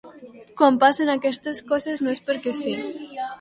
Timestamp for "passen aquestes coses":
0.83-2.03